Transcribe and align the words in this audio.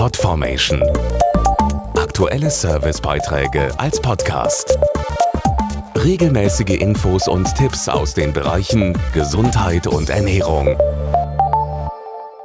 Podformation. 0.00 0.82
Aktuelle 1.94 2.48
Servicebeiträge 2.48 3.68
als 3.78 4.00
Podcast. 4.00 4.78
Regelmäßige 5.94 6.80
Infos 6.80 7.28
und 7.28 7.54
Tipps 7.54 7.86
aus 7.86 8.14
den 8.14 8.32
Bereichen 8.32 8.96
Gesundheit 9.12 9.86
und 9.86 10.08
Ernährung. 10.08 10.74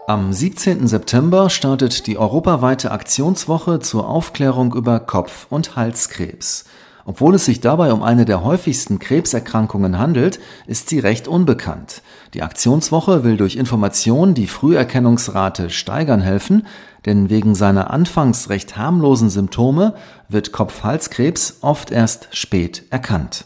Am 0.05 0.33
17. 0.33 0.85
September 0.85 1.49
startet 1.49 2.07
die 2.07 2.17
europaweite 2.17 2.91
Aktionswoche 2.91 3.79
zur 3.79 4.09
Aufklärung 4.09 4.75
über 4.75 4.99
Kopf- 4.99 5.47
und 5.49 5.77
Halskrebs. 5.77 6.65
Obwohl 7.07 7.35
es 7.35 7.45
sich 7.45 7.61
dabei 7.61 7.93
um 7.93 8.01
eine 8.01 8.25
der 8.25 8.43
häufigsten 8.43 8.97
Krebserkrankungen 8.97 9.99
handelt, 9.99 10.39
ist 10.65 10.89
sie 10.89 10.97
recht 10.97 11.27
unbekannt. 11.27 12.01
Die 12.33 12.41
Aktionswoche 12.41 13.23
will 13.23 13.37
durch 13.37 13.57
Information 13.57 14.33
die 14.33 14.47
Früherkennungsrate 14.47 15.69
steigern 15.69 16.21
helfen, 16.21 16.65
denn 17.05 17.29
wegen 17.29 17.53
seiner 17.53 17.91
anfangs 17.91 18.49
recht 18.49 18.75
harmlosen 18.75 19.29
Symptome 19.29 19.93
wird 20.29 20.51
Kopf-Halskrebs 20.51 21.59
oft 21.61 21.91
erst 21.91 22.29
spät 22.31 22.83
erkannt. 22.89 23.45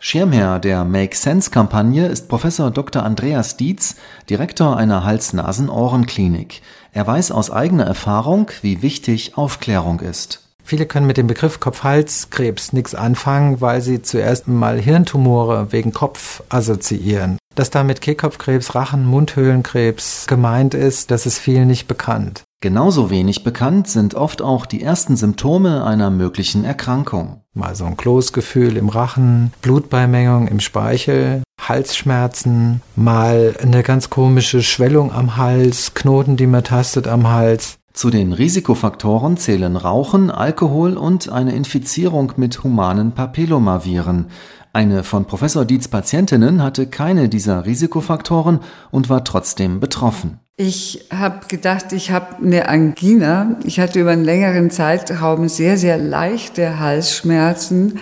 Schirmherr 0.00 0.58
der 0.58 0.84
Make 0.84 1.16
Sense 1.16 1.50
Kampagne 1.50 2.06
ist 2.06 2.28
Professor 2.28 2.70
Dr. 2.70 3.02
Andreas 3.02 3.58
Dietz, 3.58 3.96
Direktor 4.30 4.78
einer 4.78 5.04
Hals-Nasen-Ohren-Klinik. 5.04 6.62
Er 6.92 7.06
weiß 7.06 7.32
aus 7.32 7.50
eigener 7.50 7.84
Erfahrung, 7.84 8.50
wie 8.62 8.80
wichtig 8.80 9.36
Aufklärung 9.36 10.00
ist. 10.00 10.43
Viele 10.64 10.86
können 10.86 11.06
mit 11.06 11.18
dem 11.18 11.26
Begriff 11.26 11.60
Kopf-Hals-Krebs 11.60 12.72
nichts 12.72 12.94
anfangen, 12.94 13.60
weil 13.60 13.82
sie 13.82 14.00
zuerst 14.00 14.48
mal 14.48 14.80
Hirntumore 14.80 15.72
wegen 15.72 15.92
Kopf 15.92 16.42
assoziieren. 16.48 17.36
Dass 17.54 17.70
damit 17.70 18.00
Kehlkopfkrebs, 18.00 18.74
Rachen, 18.74 19.04
Mundhöhlenkrebs 19.04 20.26
gemeint 20.26 20.72
ist, 20.72 21.10
das 21.10 21.26
ist 21.26 21.38
vielen 21.38 21.68
nicht 21.68 21.86
bekannt. 21.86 22.42
Genauso 22.60 23.10
wenig 23.10 23.44
bekannt 23.44 23.88
sind 23.88 24.14
oft 24.14 24.40
auch 24.40 24.64
die 24.64 24.82
ersten 24.82 25.16
Symptome 25.16 25.84
einer 25.84 26.08
möglichen 26.08 26.64
Erkrankung. 26.64 27.42
Mal 27.52 27.74
so 27.74 27.84
ein 27.84 27.98
Kloßgefühl 27.98 28.78
im 28.78 28.88
Rachen, 28.88 29.52
Blutbeimengung 29.60 30.48
im 30.48 30.60
Speichel, 30.60 31.42
Halsschmerzen, 31.60 32.80
mal 32.96 33.54
eine 33.62 33.82
ganz 33.82 34.08
komische 34.08 34.62
Schwellung 34.62 35.12
am 35.12 35.36
Hals, 35.36 35.92
Knoten, 35.92 36.38
die 36.38 36.46
man 36.46 36.64
tastet 36.64 37.06
am 37.06 37.28
Hals. 37.28 37.76
Zu 37.94 38.10
den 38.10 38.32
Risikofaktoren 38.32 39.36
zählen 39.36 39.76
Rauchen, 39.76 40.28
Alkohol 40.28 40.96
und 40.96 41.28
eine 41.28 41.54
Infizierung 41.54 42.32
mit 42.36 42.64
humanen 42.64 43.12
Papillomaviren. 43.12 44.26
Eine 44.72 45.04
von 45.04 45.26
Professor 45.26 45.64
Dietz 45.64 45.86
Patientinnen 45.86 46.60
hatte 46.60 46.88
keine 46.88 47.28
dieser 47.28 47.64
Risikofaktoren 47.64 48.58
und 48.90 49.08
war 49.10 49.22
trotzdem 49.22 49.78
betroffen. 49.78 50.40
Ich 50.56 51.06
habe 51.12 51.46
gedacht, 51.46 51.92
ich 51.92 52.10
habe 52.10 52.36
eine 52.44 52.68
Angina. 52.68 53.60
Ich 53.64 53.78
hatte 53.78 54.00
über 54.00 54.10
einen 54.10 54.24
längeren 54.24 54.72
Zeitraum 54.72 55.48
sehr, 55.48 55.78
sehr 55.78 55.96
leichte 55.96 56.80
Halsschmerzen, 56.80 58.00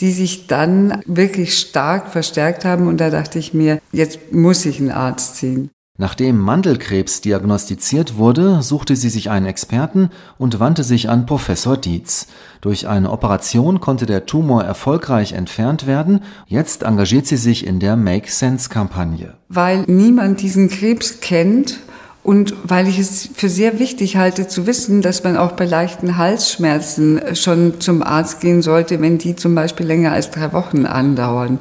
die 0.00 0.10
sich 0.10 0.48
dann 0.48 1.00
wirklich 1.06 1.56
stark 1.56 2.08
verstärkt 2.08 2.64
haben. 2.64 2.88
Und 2.88 3.00
da 3.00 3.10
dachte 3.10 3.38
ich 3.38 3.54
mir, 3.54 3.78
jetzt 3.92 4.32
muss 4.32 4.66
ich 4.66 4.80
einen 4.80 4.90
Arzt 4.90 5.36
ziehen. 5.36 5.70
Nachdem 6.00 6.38
Mandelkrebs 6.38 7.22
diagnostiziert 7.22 8.16
wurde, 8.16 8.62
suchte 8.62 8.94
sie 8.94 9.08
sich 9.08 9.30
einen 9.30 9.46
Experten 9.46 10.10
und 10.38 10.60
wandte 10.60 10.84
sich 10.84 11.10
an 11.10 11.26
Professor 11.26 11.76
Dietz. 11.76 12.28
Durch 12.60 12.86
eine 12.86 13.10
Operation 13.10 13.80
konnte 13.80 14.06
der 14.06 14.24
Tumor 14.24 14.62
erfolgreich 14.62 15.32
entfernt 15.32 15.88
werden. 15.88 16.20
Jetzt 16.46 16.84
engagiert 16.84 17.26
sie 17.26 17.36
sich 17.36 17.66
in 17.66 17.80
der 17.80 17.96
Make 17.96 18.30
Sense 18.30 18.68
Kampagne. 18.68 19.34
Weil 19.48 19.82
niemand 19.88 20.40
diesen 20.40 20.68
Krebs 20.68 21.18
kennt 21.20 21.80
und 22.22 22.54
weil 22.62 22.86
ich 22.86 23.00
es 23.00 23.30
für 23.34 23.48
sehr 23.48 23.80
wichtig 23.80 24.16
halte 24.16 24.46
zu 24.46 24.68
wissen, 24.68 25.02
dass 25.02 25.24
man 25.24 25.36
auch 25.36 25.52
bei 25.52 25.64
leichten 25.64 26.16
Halsschmerzen 26.16 27.20
schon 27.34 27.80
zum 27.80 28.04
Arzt 28.04 28.40
gehen 28.40 28.62
sollte, 28.62 29.00
wenn 29.00 29.18
die 29.18 29.34
zum 29.34 29.56
Beispiel 29.56 29.86
länger 29.86 30.12
als 30.12 30.30
drei 30.30 30.52
Wochen 30.52 30.86
andauern. 30.86 31.58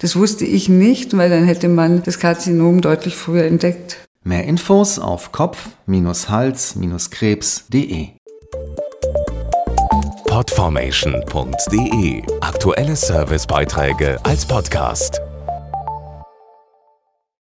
Das 0.00 0.16
wusste 0.16 0.44
ich 0.44 0.68
nicht, 0.68 1.16
weil 1.16 1.30
dann 1.30 1.44
hätte 1.44 1.68
man 1.68 2.02
das 2.02 2.18
Karzinom 2.18 2.80
deutlich 2.80 3.14
früher 3.16 3.44
entdeckt. 3.44 3.98
Mehr 4.24 4.42
Infos 4.44 4.98
auf 4.98 5.30
kopf-hals-krebs.de 5.32 8.08
Podformation.de 10.28 12.22
Aktuelle 12.40 12.96
Servicebeiträge 12.96 14.18
als 14.22 14.44
Podcast. 14.44 15.22